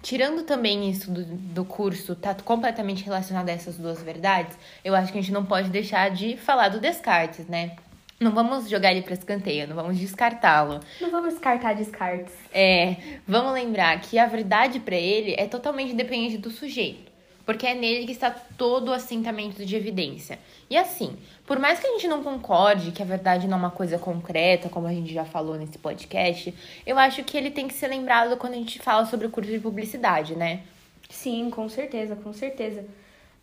Tirando 0.00 0.44
também 0.44 0.88
isso 0.88 1.10
do, 1.10 1.24
do 1.24 1.64
curso, 1.64 2.14
tá 2.14 2.34
completamente 2.34 3.04
relacionado 3.04 3.48
a 3.48 3.52
essas 3.52 3.76
duas 3.76 4.00
verdades, 4.02 4.56
eu 4.84 4.94
acho 4.94 5.12
que 5.12 5.18
a 5.18 5.20
gente 5.20 5.32
não 5.32 5.44
pode 5.44 5.70
deixar 5.70 6.10
de 6.10 6.36
falar 6.36 6.68
do 6.68 6.80
Descartes, 6.80 7.46
né? 7.46 7.76
Não 8.20 8.32
vamos 8.32 8.68
jogar 8.68 8.90
ele 8.90 9.02
para 9.02 9.14
escanteio, 9.14 9.68
não 9.68 9.76
vamos 9.76 9.96
descartá-lo. 9.96 10.80
Não 11.00 11.10
vamos 11.10 11.34
descartar 11.34 11.74
descartes. 11.74 12.34
É, 12.52 12.96
vamos 13.26 13.52
lembrar 13.52 14.00
que 14.00 14.18
a 14.18 14.26
verdade 14.26 14.80
para 14.80 14.96
ele 14.96 15.36
é 15.38 15.46
totalmente 15.46 15.94
dependente 15.94 16.36
do 16.36 16.50
sujeito, 16.50 17.12
porque 17.48 17.66
é 17.66 17.74
nele 17.74 18.04
que 18.04 18.12
está 18.12 18.30
todo 18.30 18.90
o 18.90 18.92
assentamento 18.92 19.64
de 19.64 19.74
evidência. 19.74 20.38
E 20.68 20.76
assim, 20.76 21.16
por 21.46 21.58
mais 21.58 21.80
que 21.80 21.86
a 21.86 21.92
gente 21.92 22.06
não 22.06 22.22
concorde 22.22 22.92
que 22.92 23.02
a 23.02 23.06
verdade 23.06 23.48
não 23.48 23.56
é 23.56 23.60
uma 23.60 23.70
coisa 23.70 23.98
concreta, 23.98 24.68
como 24.68 24.86
a 24.86 24.92
gente 24.92 25.14
já 25.14 25.24
falou 25.24 25.56
nesse 25.56 25.78
podcast, 25.78 26.54
eu 26.86 26.98
acho 26.98 27.24
que 27.24 27.38
ele 27.38 27.50
tem 27.50 27.66
que 27.66 27.72
ser 27.72 27.88
lembrado 27.88 28.36
quando 28.36 28.52
a 28.52 28.56
gente 28.56 28.78
fala 28.78 29.06
sobre 29.06 29.26
o 29.26 29.30
curso 29.30 29.50
de 29.50 29.58
publicidade, 29.58 30.36
né? 30.36 30.60
Sim, 31.08 31.48
com 31.48 31.70
certeza, 31.70 32.14
com 32.16 32.34
certeza. 32.34 32.84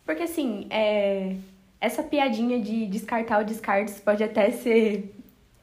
Porque 0.04 0.22
assim, 0.22 0.68
é 0.70 1.34
essa 1.80 2.04
piadinha 2.04 2.60
de 2.60 2.86
descartar 2.86 3.40
o 3.40 3.44
descartes 3.44 3.98
pode 3.98 4.22
até 4.22 4.52
ser 4.52 5.12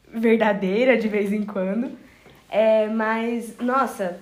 verdadeira 0.06 0.98
de 0.98 1.08
vez 1.08 1.32
em 1.32 1.44
quando, 1.46 1.98
é, 2.52 2.88
mas, 2.88 3.58
nossa, 3.58 4.20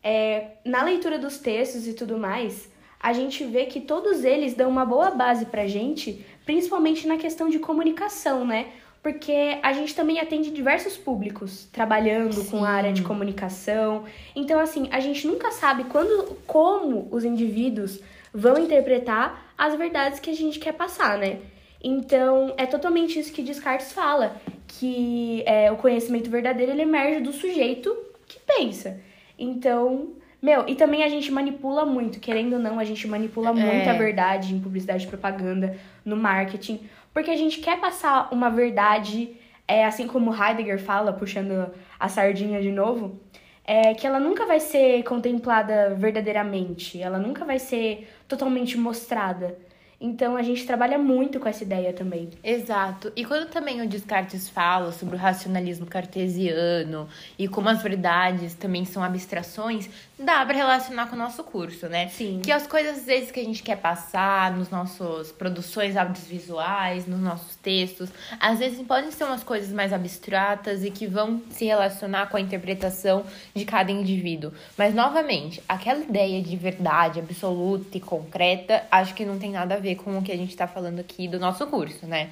é, 0.00 0.52
na 0.64 0.84
leitura 0.84 1.18
dos 1.18 1.38
textos 1.38 1.88
e 1.88 1.92
tudo 1.92 2.16
mais, 2.16 2.77
a 3.00 3.12
gente 3.12 3.44
vê 3.44 3.66
que 3.66 3.80
todos 3.80 4.24
eles 4.24 4.54
dão 4.54 4.68
uma 4.68 4.84
boa 4.84 5.10
base 5.10 5.46
pra 5.46 5.66
gente, 5.66 6.24
principalmente 6.44 7.06
na 7.06 7.16
questão 7.16 7.48
de 7.48 7.58
comunicação, 7.58 8.46
né? 8.46 8.66
Porque 9.02 9.58
a 9.62 9.72
gente 9.72 9.94
também 9.94 10.18
atende 10.18 10.50
diversos 10.50 10.96
públicos 10.96 11.68
trabalhando 11.72 12.34
Sim. 12.34 12.50
com 12.50 12.64
a 12.64 12.68
área 12.68 12.92
de 12.92 13.02
comunicação. 13.02 14.04
Então, 14.34 14.58
assim, 14.58 14.88
a 14.90 14.98
gente 14.98 15.26
nunca 15.26 15.52
sabe 15.52 15.84
quando, 15.84 16.36
como 16.46 17.08
os 17.10 17.24
indivíduos 17.24 18.00
vão 18.34 18.58
interpretar 18.58 19.52
as 19.56 19.74
verdades 19.76 20.18
que 20.18 20.30
a 20.30 20.34
gente 20.34 20.58
quer 20.58 20.72
passar, 20.72 21.16
né? 21.16 21.38
Então, 21.82 22.54
é 22.56 22.66
totalmente 22.66 23.20
isso 23.20 23.32
que 23.32 23.40
Descartes 23.40 23.92
fala, 23.92 24.36
que 24.66 25.44
é, 25.46 25.70
o 25.70 25.76
conhecimento 25.76 26.28
verdadeiro 26.28 26.72
ele 26.72 26.82
emerge 26.82 27.20
do 27.20 27.32
sujeito 27.32 27.96
que 28.26 28.40
pensa. 28.40 29.00
Então, 29.38 30.14
meu, 30.40 30.68
e 30.68 30.74
também 30.76 31.02
a 31.02 31.08
gente 31.08 31.32
manipula 31.32 31.84
muito, 31.84 32.20
querendo 32.20 32.54
ou 32.54 32.58
não, 32.58 32.78
a 32.78 32.84
gente 32.84 33.06
manipula 33.08 33.52
muito 33.52 33.88
é. 33.88 33.90
a 33.90 33.94
verdade 33.94 34.54
em 34.54 34.60
publicidade 34.60 35.04
e 35.04 35.08
propaganda, 35.08 35.76
no 36.04 36.16
marketing, 36.16 36.80
porque 37.12 37.30
a 37.30 37.36
gente 37.36 37.58
quer 37.58 37.80
passar 37.80 38.28
uma 38.32 38.48
verdade, 38.48 39.36
é, 39.66 39.84
assim 39.84 40.06
como 40.06 40.32
Heidegger 40.32 40.78
fala, 40.78 41.12
puxando 41.12 41.72
a 41.98 42.08
sardinha 42.08 42.62
de 42.62 42.70
novo, 42.70 43.18
é 43.64 43.92
que 43.94 44.06
ela 44.06 44.20
nunca 44.20 44.46
vai 44.46 44.60
ser 44.60 45.02
contemplada 45.02 45.94
verdadeiramente, 45.94 47.02
ela 47.02 47.18
nunca 47.18 47.44
vai 47.44 47.58
ser 47.58 48.08
totalmente 48.28 48.78
mostrada. 48.78 49.58
Então 50.00 50.36
a 50.36 50.42
gente 50.42 50.64
trabalha 50.64 50.96
muito 50.96 51.40
com 51.40 51.48
essa 51.48 51.64
ideia 51.64 51.92
também. 51.92 52.30
Exato. 52.42 53.12
E 53.16 53.24
quando 53.24 53.50
também 53.50 53.82
o 53.82 53.88
Descartes 53.88 54.48
fala 54.48 54.92
sobre 54.92 55.16
o 55.16 55.18
racionalismo 55.18 55.86
cartesiano 55.86 57.08
e 57.36 57.48
como 57.48 57.68
as 57.68 57.82
verdades 57.82 58.54
também 58.54 58.84
são 58.84 59.02
abstrações, 59.02 59.90
dá 60.18 60.44
para 60.44 60.56
relacionar 60.56 61.06
com 61.06 61.14
o 61.14 61.18
nosso 61.18 61.44
curso, 61.44 61.88
né? 61.88 62.08
Sim. 62.08 62.40
Que 62.42 62.50
as 62.50 62.66
coisas 62.66 62.98
às 62.98 63.04
vezes 63.04 63.30
que 63.30 63.38
a 63.38 63.44
gente 63.44 63.62
quer 63.62 63.76
passar 63.76 64.52
nos 64.52 64.68
nossos 64.70 65.30
produções 65.30 65.96
audiovisuais, 65.96 67.06
nos 67.06 67.20
nossos 67.20 67.54
textos, 67.56 68.10
às 68.40 68.58
vezes 68.58 68.84
podem 68.86 69.10
ser 69.10 69.24
umas 69.24 69.44
coisas 69.44 69.72
mais 69.72 69.92
abstratas 69.92 70.84
e 70.84 70.90
que 70.90 71.06
vão 71.06 71.40
se 71.50 71.66
relacionar 71.66 72.28
com 72.28 72.36
a 72.36 72.40
interpretação 72.40 73.24
de 73.54 73.64
cada 73.64 73.92
indivíduo. 73.92 74.52
Mas 74.76 74.94
novamente, 74.94 75.62
aquela 75.68 76.00
ideia 76.00 76.42
de 76.42 76.56
verdade 76.56 77.20
absoluta 77.20 77.96
e 77.96 78.00
concreta, 78.00 78.84
acho 78.90 79.14
que 79.14 79.24
não 79.24 79.38
tem 79.38 79.52
nada 79.52 79.76
a 79.76 79.78
ver 79.78 79.96
com 79.96 80.18
o 80.18 80.22
que 80.22 80.32
a 80.32 80.36
gente 80.36 80.50
está 80.50 80.66
falando 80.66 80.98
aqui 80.98 81.28
do 81.28 81.38
nosso 81.38 81.66
curso, 81.66 82.06
né? 82.06 82.30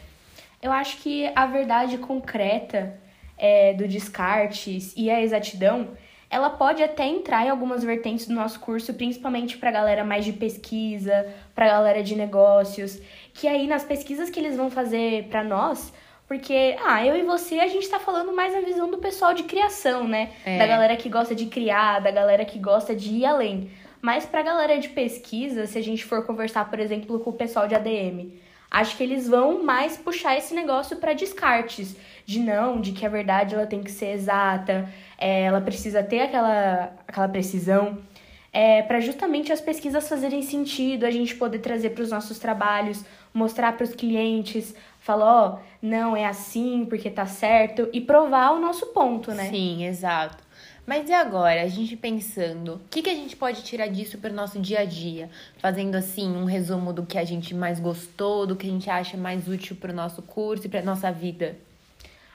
Eu 0.60 0.72
acho 0.72 0.96
que 0.98 1.30
a 1.34 1.46
verdade 1.46 1.98
concreta 1.98 2.98
é, 3.38 3.74
do 3.74 3.86
Descartes 3.86 4.92
e 4.96 5.10
a 5.10 5.20
exatidão, 5.20 5.90
ela 6.36 6.50
pode 6.50 6.82
até 6.82 7.06
entrar 7.06 7.46
em 7.46 7.48
algumas 7.48 7.82
vertentes 7.82 8.26
do 8.26 8.34
nosso 8.34 8.60
curso, 8.60 8.92
principalmente 8.92 9.56
para 9.56 9.70
a 9.70 9.72
galera 9.72 10.04
mais 10.04 10.24
de 10.24 10.34
pesquisa, 10.34 11.34
para 11.54 11.64
a 11.64 11.68
galera 11.68 12.02
de 12.02 12.14
negócios, 12.14 13.00
que 13.32 13.48
aí 13.48 13.66
nas 13.66 13.84
pesquisas 13.84 14.28
que 14.28 14.38
eles 14.38 14.56
vão 14.56 14.70
fazer 14.70 15.24
para 15.30 15.42
nós, 15.42 15.92
porque, 16.28 16.76
ah, 16.84 17.06
eu 17.06 17.16
e 17.16 17.22
você, 17.22 17.58
a 17.60 17.68
gente 17.68 17.88
tá 17.88 17.98
falando 17.98 18.34
mais 18.34 18.54
a 18.54 18.60
visão 18.60 18.90
do 18.90 18.98
pessoal 18.98 19.32
de 19.32 19.44
criação, 19.44 20.06
né? 20.06 20.30
É. 20.44 20.58
Da 20.58 20.66
galera 20.66 20.96
que 20.96 21.08
gosta 21.08 21.34
de 21.34 21.46
criar, 21.46 22.00
da 22.00 22.10
galera 22.10 22.44
que 22.44 22.58
gosta 22.58 22.94
de 22.94 23.14
ir 23.14 23.24
além. 23.24 23.70
Mas 24.02 24.26
para 24.26 24.40
a 24.40 24.42
galera 24.42 24.78
de 24.78 24.88
pesquisa, 24.88 25.66
se 25.66 25.78
a 25.78 25.82
gente 25.82 26.04
for 26.04 26.26
conversar, 26.26 26.68
por 26.68 26.80
exemplo, 26.80 27.18
com 27.20 27.30
o 27.30 27.32
pessoal 27.32 27.66
de 27.66 27.74
ADM, 27.74 28.32
acho 28.80 28.96
que 28.96 29.02
eles 29.02 29.26
vão 29.26 29.64
mais 29.64 29.96
puxar 29.96 30.36
esse 30.36 30.54
negócio 30.54 30.98
para 30.98 31.14
descartes, 31.14 31.96
de 32.26 32.40
não, 32.40 32.80
de 32.80 32.92
que 32.92 33.06
a 33.06 33.08
verdade 33.08 33.54
ela 33.54 33.66
tem 33.66 33.82
que 33.82 33.90
ser 33.90 34.12
exata, 34.12 34.88
é, 35.16 35.44
ela 35.44 35.60
precisa 35.62 36.02
ter 36.02 36.20
aquela, 36.20 36.92
aquela 37.08 37.28
precisão, 37.28 37.98
é, 38.52 38.82
para 38.82 39.00
justamente 39.00 39.50
as 39.50 39.60
pesquisas 39.60 40.08
fazerem 40.08 40.42
sentido, 40.42 41.04
a 41.04 41.10
gente 41.10 41.34
poder 41.34 41.60
trazer 41.60 41.90
para 41.90 42.02
os 42.02 42.10
nossos 42.10 42.38
trabalhos, 42.38 43.02
mostrar 43.32 43.72
para 43.72 43.84
os 43.84 43.94
clientes, 43.94 44.74
falar, 45.00 45.26
ó, 45.26 45.54
oh, 45.54 45.58
não 45.80 46.16
é 46.16 46.26
assim 46.26 46.86
porque 46.88 47.10
tá 47.10 47.26
certo 47.26 47.88
e 47.92 48.00
provar 48.00 48.52
o 48.52 48.60
nosso 48.60 48.86
ponto, 48.86 49.32
né? 49.32 49.48
Sim, 49.50 49.84
exato. 49.86 50.45
Mas 50.86 51.08
e 51.08 51.12
agora, 51.12 51.62
a 51.62 51.66
gente 51.66 51.96
pensando, 51.96 52.74
o 52.74 52.80
que, 52.88 53.02
que 53.02 53.10
a 53.10 53.14
gente 53.14 53.34
pode 53.34 53.64
tirar 53.64 53.88
disso 53.88 54.18
para 54.18 54.30
o 54.30 54.34
nosso 54.34 54.60
dia 54.60 54.80
a 54.80 54.84
dia? 54.84 55.28
Fazendo 55.58 55.96
assim 55.96 56.28
um 56.36 56.44
resumo 56.44 56.92
do 56.92 57.04
que 57.04 57.18
a 57.18 57.24
gente 57.24 57.52
mais 57.52 57.80
gostou, 57.80 58.46
do 58.46 58.54
que 58.54 58.68
a 58.68 58.70
gente 58.70 58.88
acha 58.88 59.16
mais 59.16 59.48
útil 59.48 59.74
para 59.74 59.90
o 59.90 59.94
nosso 59.94 60.22
curso 60.22 60.66
e 60.66 60.68
para 60.68 60.82
nossa 60.82 61.10
vida. 61.10 61.56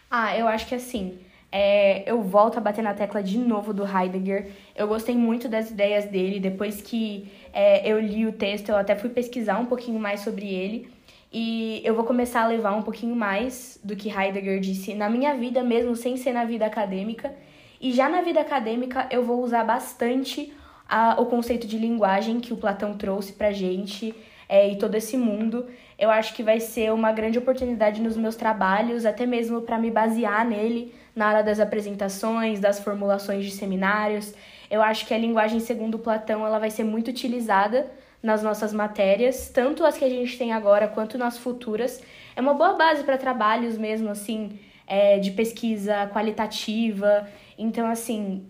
Ah, 0.10 0.38
eu 0.38 0.50
acho 0.50 0.68
que 0.68 0.76
assim, 0.76 1.18
é, 1.50 2.04
eu 2.06 2.22
volto 2.22 2.58
a 2.58 2.62
bater 2.62 2.84
na 2.84 2.94
tecla 2.94 3.24
de 3.24 3.38
novo 3.38 3.74
do 3.74 3.86
Heidegger. 3.86 4.52
Eu 4.76 4.86
gostei 4.86 5.16
muito 5.16 5.48
das 5.48 5.72
ideias 5.72 6.04
dele. 6.06 6.38
Depois 6.38 6.82
que 6.82 7.32
é, 7.54 7.90
eu 7.90 8.02
li 8.02 8.28
o 8.28 8.34
texto, 8.34 8.68
eu 8.68 8.76
até 8.76 8.98
fui 8.98 9.10
pesquisar 9.10 9.60
um 9.60 9.66
pouquinho 9.66 9.98
mais 9.98 10.20
sobre 10.20 10.54
ele. 10.54 10.92
E 11.32 11.82
eu 11.86 11.96
vou 11.96 12.04
começar 12.04 12.44
a 12.44 12.48
levar 12.48 12.76
um 12.76 12.82
pouquinho 12.82 13.16
mais 13.16 13.80
do 13.82 13.96
que 13.96 14.10
Heidegger 14.10 14.60
disse 14.60 14.94
na 14.94 15.10
minha 15.10 15.34
vida, 15.36 15.64
mesmo 15.64 15.96
sem 15.96 16.18
ser 16.18 16.34
na 16.34 16.44
vida 16.44 16.66
acadêmica. 16.66 17.34
E 17.82 17.92
já 17.92 18.08
na 18.08 18.22
vida 18.22 18.40
acadêmica, 18.40 19.08
eu 19.10 19.24
vou 19.24 19.42
usar 19.42 19.64
bastante 19.64 20.54
a, 20.88 21.20
o 21.20 21.26
conceito 21.26 21.66
de 21.66 21.80
linguagem 21.80 22.40
que 22.40 22.54
o 22.54 22.58
Platão 22.58 22.96
trouxe 22.96 23.34
pra 23.34 23.52
gente 23.52 24.14
é, 24.48 24.72
e 24.72 24.78
todo 24.78 24.94
esse 24.94 25.18
mundo. 25.18 25.66
Eu 25.98 26.12
acho 26.12 26.36
que 26.36 26.44
vai 26.44 26.60
ser 26.60 26.94
uma 26.94 27.12
grande 27.12 27.40
oportunidade 27.40 28.00
nos 28.00 28.16
meus 28.16 28.36
trabalhos, 28.36 29.04
até 29.04 29.26
mesmo 29.26 29.62
para 29.62 29.80
me 29.80 29.90
basear 29.90 30.48
nele 30.48 30.94
na 31.16 31.28
hora 31.28 31.42
das 31.42 31.60
apresentações, 31.60 32.60
das 32.60 32.80
formulações 32.80 33.46
de 33.46 33.52
seminários. 33.52 34.32
Eu 34.70 34.84
acho 34.84 35.08
que 35.08 35.14
a 35.16 35.18
linguagem 35.18 35.60
segundo 35.60 35.98
Platão 35.98 36.46
ela 36.46 36.60
vai 36.60 36.70
ser 36.70 36.84
muito 36.84 37.08
utilizada 37.08 37.92
nas 38.22 38.44
nossas 38.44 38.72
matérias, 38.72 39.50
tanto 39.50 39.84
as 39.84 39.98
que 39.98 40.06
a 40.06 40.10
gente 40.10 40.38
tem 40.38 40.54
agora 40.54 40.88
quanto 40.88 41.18
nas 41.18 41.36
futuras. 41.36 42.00
É 42.36 42.42
uma 42.42 42.54
boa 42.54 42.74
base 42.74 43.04
para 43.04 43.18
trabalhos 43.18 43.76
mesmo, 43.76 44.10
assim, 44.10 44.60
é, 44.86 45.18
de 45.18 45.32
pesquisa 45.32 46.08
qualitativa 46.14 47.28
então, 47.62 47.88
assim, 47.88 48.46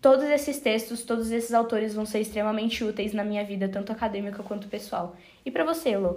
todos 0.00 0.24
esses 0.24 0.58
textos, 0.58 1.02
todos 1.04 1.30
esses 1.30 1.54
autores 1.54 1.94
vão 1.94 2.04
ser 2.04 2.20
extremamente 2.20 2.82
úteis 2.82 3.12
na 3.12 3.24
minha 3.24 3.44
vida, 3.44 3.68
tanto 3.68 3.92
acadêmica 3.92 4.42
quanto 4.42 4.68
pessoal. 4.68 5.16
E 5.44 5.50
para 5.50 5.64
você, 5.64 5.96
Lô? 5.96 6.16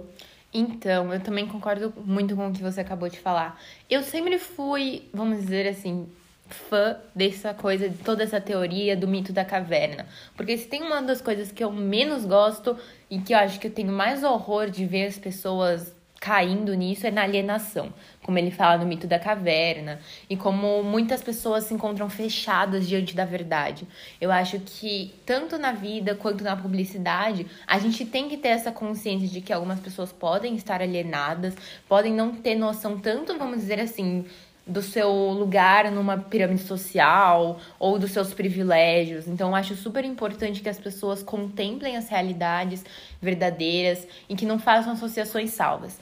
Então, 0.52 1.14
eu 1.14 1.20
também 1.20 1.46
concordo 1.46 1.92
muito 2.04 2.34
com 2.34 2.48
o 2.48 2.52
que 2.52 2.62
você 2.62 2.80
acabou 2.80 3.08
de 3.08 3.20
falar. 3.20 3.60
Eu 3.88 4.02
sempre 4.02 4.36
fui, 4.38 5.08
vamos 5.14 5.42
dizer 5.42 5.68
assim, 5.68 6.08
fã 6.48 6.96
dessa 7.14 7.54
coisa, 7.54 7.88
de 7.88 7.98
toda 7.98 8.24
essa 8.24 8.40
teoria 8.40 8.96
do 8.96 9.06
mito 9.06 9.32
da 9.32 9.44
caverna. 9.44 10.06
Porque 10.36 10.58
se 10.58 10.66
tem 10.66 10.82
uma 10.82 11.00
das 11.00 11.20
coisas 11.20 11.52
que 11.52 11.62
eu 11.62 11.70
menos 11.70 12.24
gosto 12.24 12.76
e 13.08 13.20
que 13.20 13.32
eu 13.32 13.38
acho 13.38 13.60
que 13.60 13.68
eu 13.68 13.72
tenho 13.72 13.92
mais 13.92 14.24
horror 14.24 14.68
de 14.68 14.84
ver 14.84 15.06
as 15.06 15.18
pessoas 15.18 15.94
caindo 16.20 16.74
nisso 16.74 17.06
é 17.06 17.10
na 17.10 17.22
alienação, 17.22 17.92
como 18.22 18.38
ele 18.38 18.50
fala 18.50 18.76
no 18.76 18.86
mito 18.86 19.06
da 19.06 19.18
caverna, 19.18 19.98
e 20.28 20.36
como 20.36 20.82
muitas 20.82 21.22
pessoas 21.22 21.64
se 21.64 21.72
encontram 21.72 22.10
fechadas 22.10 22.86
diante 22.86 23.16
da 23.16 23.24
verdade. 23.24 23.88
Eu 24.20 24.30
acho 24.30 24.60
que 24.60 25.14
tanto 25.24 25.56
na 25.56 25.72
vida 25.72 26.14
quanto 26.14 26.44
na 26.44 26.54
publicidade, 26.54 27.46
a 27.66 27.78
gente 27.78 28.04
tem 28.04 28.28
que 28.28 28.36
ter 28.36 28.48
essa 28.48 28.70
consciência 28.70 29.26
de 29.26 29.40
que 29.40 29.50
algumas 29.50 29.80
pessoas 29.80 30.12
podem 30.12 30.54
estar 30.56 30.82
alienadas, 30.82 31.54
podem 31.88 32.12
não 32.12 32.34
ter 32.34 32.54
noção 32.54 32.98
tanto, 32.98 33.38
vamos 33.38 33.60
dizer 33.60 33.80
assim, 33.80 34.26
do 34.66 34.82
seu 34.82 35.10
lugar 35.10 35.90
numa 35.90 36.18
pirâmide 36.18 36.62
social 36.62 37.58
ou 37.78 37.98
dos 37.98 38.12
seus 38.12 38.32
privilégios. 38.32 39.26
Então, 39.26 39.54
acho 39.54 39.74
super 39.74 40.04
importante 40.04 40.60
que 40.60 40.68
as 40.68 40.78
pessoas 40.78 41.22
contemplem 41.22 41.96
as 41.96 42.08
realidades 42.08 42.84
verdadeiras 43.20 44.06
e 44.28 44.36
que 44.36 44.46
não 44.46 44.58
façam 44.58 44.92
associações 44.92 45.50
salvas, 45.50 45.98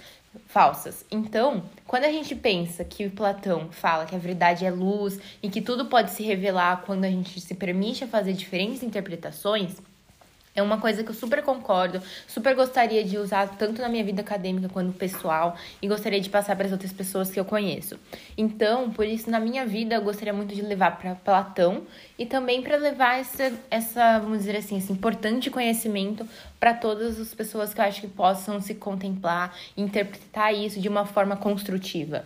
falsas. 0.46 1.04
Então, 1.10 1.62
quando 1.86 2.04
a 2.04 2.10
gente 2.10 2.34
pensa 2.34 2.84
que 2.84 3.08
Platão 3.08 3.68
fala 3.70 4.06
que 4.06 4.14
a 4.14 4.18
verdade 4.18 4.64
é 4.64 4.70
luz 4.70 5.18
e 5.42 5.48
que 5.48 5.60
tudo 5.60 5.86
pode 5.86 6.10
se 6.10 6.22
revelar 6.22 6.82
quando 6.84 7.04
a 7.04 7.10
gente 7.10 7.40
se 7.40 7.54
permite 7.54 8.06
fazer 8.06 8.32
diferentes 8.32 8.82
interpretações, 8.82 9.76
É 10.58 10.62
uma 10.62 10.78
coisa 10.78 11.04
que 11.04 11.10
eu 11.10 11.14
super 11.14 11.40
concordo, 11.40 12.02
super 12.26 12.52
gostaria 12.56 13.04
de 13.04 13.16
usar 13.16 13.46
tanto 13.56 13.80
na 13.80 13.88
minha 13.88 14.02
vida 14.02 14.22
acadêmica 14.22 14.68
quanto 14.68 14.92
pessoal 14.92 15.56
e 15.80 15.86
gostaria 15.86 16.20
de 16.20 16.28
passar 16.28 16.56
para 16.56 16.66
as 16.66 16.72
outras 16.72 16.92
pessoas 16.92 17.30
que 17.30 17.38
eu 17.38 17.44
conheço. 17.44 17.96
Então, 18.36 18.90
por 18.90 19.06
isso, 19.06 19.30
na 19.30 19.38
minha 19.38 19.64
vida, 19.64 19.94
eu 19.94 20.02
gostaria 20.02 20.32
muito 20.32 20.52
de 20.56 20.60
levar 20.60 20.98
para 20.98 21.14
Platão 21.14 21.82
e 22.18 22.26
também 22.26 22.60
para 22.60 22.76
levar 22.76 23.20
essa, 23.20 23.52
essa, 23.70 24.18
vamos 24.18 24.38
dizer 24.38 24.56
assim, 24.56 24.78
esse 24.78 24.92
importante 24.92 25.48
conhecimento 25.48 26.28
para 26.58 26.74
todas 26.74 27.20
as 27.20 27.32
pessoas 27.32 27.72
que 27.72 27.80
eu 27.80 27.84
acho 27.84 28.00
que 28.00 28.08
possam 28.08 28.60
se 28.60 28.74
contemplar 28.74 29.54
e 29.76 29.80
interpretar 29.80 30.52
isso 30.52 30.80
de 30.80 30.88
uma 30.88 31.06
forma 31.06 31.36
construtiva. 31.36 32.24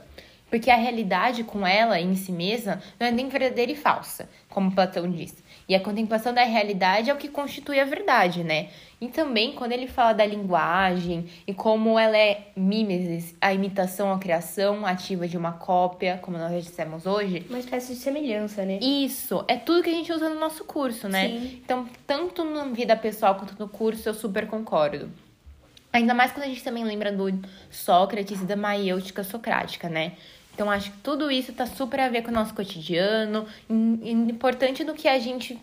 Porque 0.48 0.70
a 0.70 0.76
realidade 0.76 1.44
com 1.44 1.66
ela 1.66 2.00
em 2.00 2.14
si 2.14 2.32
mesma 2.32 2.82
não 2.98 3.06
é 3.06 3.10
nem 3.10 3.28
verdadeira 3.28 3.72
e 3.72 3.76
falsa, 3.76 4.26
como 4.48 4.74
Platão 4.74 5.10
diz. 5.10 5.34
E 5.72 5.74
a 5.74 5.80
contemplação 5.80 6.34
da 6.34 6.44
realidade 6.44 7.08
é 7.08 7.14
o 7.14 7.16
que 7.16 7.28
constitui 7.28 7.80
a 7.80 7.86
verdade, 7.86 8.44
né? 8.44 8.68
E 9.00 9.08
também 9.08 9.52
quando 9.52 9.72
ele 9.72 9.86
fala 9.86 10.12
da 10.12 10.26
linguagem 10.26 11.24
e 11.46 11.54
como 11.54 11.98
ela 11.98 12.14
é 12.14 12.48
mimesis, 12.54 13.34
a 13.40 13.54
imitação, 13.54 14.12
a 14.12 14.18
criação 14.18 14.84
ativa 14.84 15.26
de 15.26 15.38
uma 15.38 15.52
cópia, 15.52 16.18
como 16.20 16.36
nós 16.36 16.52
já 16.52 16.58
dissemos 16.58 17.06
hoje. 17.06 17.46
Uma 17.48 17.58
espécie 17.58 17.94
de 17.94 18.00
semelhança, 18.00 18.66
né? 18.66 18.80
Isso, 18.82 19.42
é 19.48 19.56
tudo 19.56 19.82
que 19.82 19.88
a 19.88 19.94
gente 19.94 20.12
usa 20.12 20.28
no 20.28 20.38
nosso 20.38 20.62
curso, 20.66 21.08
né? 21.08 21.30
Sim. 21.30 21.62
Então, 21.64 21.88
tanto 22.06 22.44
na 22.44 22.64
vida 22.64 22.94
pessoal 22.94 23.36
quanto 23.36 23.58
no 23.58 23.66
curso, 23.66 24.06
eu 24.06 24.12
super 24.12 24.46
concordo. 24.46 25.10
Ainda 25.90 26.12
mais 26.12 26.32
quando 26.32 26.44
a 26.44 26.48
gente 26.48 26.62
também 26.62 26.84
lembra 26.84 27.10
do 27.10 27.32
Sócrates 27.70 28.42
e 28.42 28.44
da 28.44 28.56
maiêutica 28.56 29.24
socrática, 29.24 29.88
né? 29.88 30.12
Então, 30.54 30.70
acho 30.70 30.90
que 30.90 30.98
tudo 30.98 31.30
isso 31.30 31.52
tá 31.52 31.66
super 31.66 32.00
a 32.00 32.08
ver 32.08 32.22
com 32.22 32.30
o 32.30 32.34
nosso 32.34 32.54
cotidiano, 32.54 33.46
importante 33.68 34.84
do 34.84 34.94
que 34.94 35.08
a 35.08 35.18
gente 35.18 35.58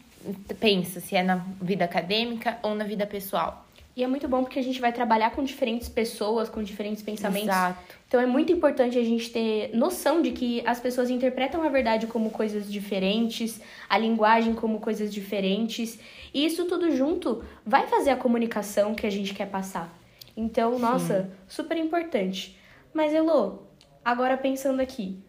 pensa, 0.60 1.00
se 1.00 1.16
é 1.16 1.24
na 1.24 1.36
vida 1.62 1.86
acadêmica 1.86 2.58
ou 2.64 2.76
na 2.76 2.84
vida 2.84 3.06
pessoal. 3.06 3.66
E 3.96 4.04
é 4.04 4.08
muito 4.08 4.28
bom 4.30 4.44
porque 4.44 4.60
a 4.60 4.64
gente 4.64 4.80
vai 4.80 4.94
trabalhar 4.94 5.32
com 5.32 5.44
diferentes 5.44 5.90
pessoas, 5.90 6.48
com 6.48 6.64
diferentes 6.64 7.04
pensamentos. 7.04 7.50
Exato. 7.50 7.80
Então 8.08 8.20
é 8.20 8.26
muito 8.26 8.52
importante 8.52 8.98
a 8.98 9.04
gente 9.04 9.30
ter 9.30 9.72
noção 9.76 10.22
de 10.22 10.32
que 10.32 10.64
as 10.66 10.80
pessoas 10.80 11.10
interpretam 11.10 11.62
a 11.64 11.70
verdade 11.70 12.08
como 12.08 12.30
coisas 12.30 12.72
diferentes, 12.72 13.60
a 13.90 13.98
linguagem 13.98 14.54
como 14.54 14.80
coisas 14.80 15.14
diferentes. 15.14 16.00
E 16.34 16.46
isso 16.46 16.66
tudo 16.66 16.96
junto 16.96 17.44
vai 17.66 17.88
fazer 17.88 18.12
a 18.12 18.16
comunicação 18.16 18.96
que 18.96 19.06
a 19.06 19.10
gente 19.10 19.34
quer 19.34 19.48
passar. 19.48 19.94
Então, 20.36 20.80
nossa, 20.80 21.30
super 21.48 21.76
importante. 21.76 22.58
Mas, 22.94 23.14
Elô, 23.14 23.60
agora 24.04 24.38
pensando 24.38 24.82
aqui, 24.82 25.20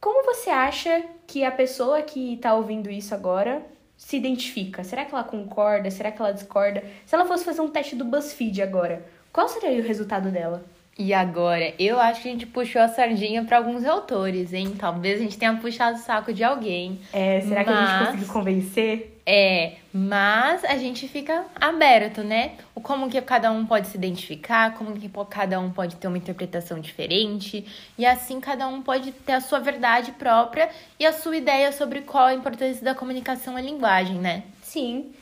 como 0.00 0.24
você 0.24 0.50
acha 0.50 1.02
que 1.26 1.44
a 1.44 1.50
pessoa 1.50 2.02
que 2.02 2.34
está 2.34 2.54
ouvindo 2.54 2.90
isso 2.90 3.14
agora 3.14 3.62
se 3.96 4.16
identifica? 4.16 4.84
Será 4.84 5.04
que 5.04 5.12
ela 5.12 5.24
concorda? 5.24 5.90
Será 5.90 6.10
que 6.12 6.20
ela 6.22 6.32
discorda? 6.32 6.84
Se 7.04 7.14
ela 7.14 7.24
fosse 7.26 7.44
fazer 7.44 7.60
um 7.60 7.68
teste 7.68 7.96
do 7.96 8.04
BuzzFeed 8.04 8.62
agora, 8.62 9.04
qual 9.32 9.48
seria 9.48 9.70
o 9.80 9.86
resultado 9.86 10.30
dela? 10.30 10.64
E 10.96 11.12
agora, 11.14 11.74
eu 11.78 11.98
acho 12.00 12.22
que 12.22 12.28
a 12.28 12.32
gente 12.32 12.46
puxou 12.46 12.82
a 12.82 12.88
sardinha 12.88 13.44
para 13.44 13.56
alguns 13.58 13.84
autores, 13.84 14.52
hein? 14.52 14.74
Talvez 14.76 15.20
a 15.20 15.22
gente 15.22 15.38
tenha 15.38 15.56
puxado 15.56 15.96
o 15.96 16.00
saco 16.00 16.32
de 16.32 16.42
alguém. 16.42 16.98
É, 17.12 17.40
será 17.40 17.62
que 17.62 17.70
a 17.70 17.72
Mas- 17.72 17.90
gente 17.90 18.06
conseguiu 18.06 18.32
convencer? 18.32 19.17
É, 19.30 19.74
mas 19.92 20.64
a 20.64 20.78
gente 20.78 21.06
fica 21.06 21.44
aberto, 21.60 22.22
né? 22.22 22.52
O 22.74 22.80
como 22.80 23.10
que 23.10 23.20
cada 23.20 23.52
um 23.52 23.66
pode 23.66 23.88
se 23.88 23.98
identificar, 23.98 24.74
como 24.74 24.98
que 24.98 25.10
cada 25.28 25.60
um 25.60 25.70
pode 25.70 25.96
ter 25.96 26.08
uma 26.08 26.16
interpretação 26.16 26.80
diferente, 26.80 27.62
e 27.98 28.06
assim 28.06 28.40
cada 28.40 28.66
um 28.66 28.80
pode 28.80 29.12
ter 29.12 29.32
a 29.32 29.42
sua 29.42 29.58
verdade 29.58 30.12
própria 30.12 30.70
e 30.98 31.04
a 31.04 31.12
sua 31.12 31.36
ideia 31.36 31.70
sobre 31.72 32.00
qual 32.00 32.24
a 32.24 32.34
importância 32.34 32.82
da 32.82 32.94
comunicação 32.94 33.58
e 33.58 33.62
linguagem, 33.62 34.16
né? 34.16 34.44
Sim. 34.62 35.12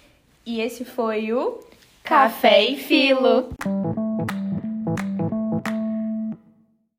E 0.46 0.60
esse 0.60 0.84
foi 0.84 1.32
o 1.32 1.58
Café 2.04 2.62
e 2.62 2.76
Filo. 2.76 3.48